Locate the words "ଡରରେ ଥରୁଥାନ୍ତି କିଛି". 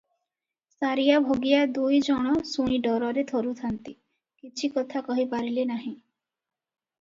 2.87-4.71